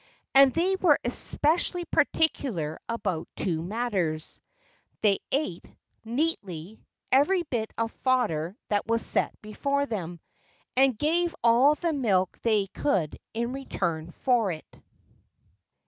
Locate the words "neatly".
6.03-6.83